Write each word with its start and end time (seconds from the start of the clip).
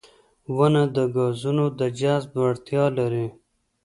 •ونه 0.55 0.83
د 0.95 0.97
ګازونو 1.15 1.65
د 1.79 1.81
جذب 1.99 2.31
وړتیا 2.41 2.83
لري. 2.97 3.27